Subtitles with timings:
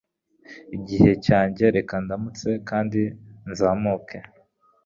[0.77, 3.01] Igihe cyanjye reka ndamutse kandi
[3.49, 4.17] nzamuke